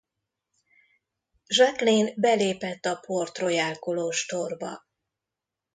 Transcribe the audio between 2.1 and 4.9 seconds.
belépett a Port-Royal kolostorba.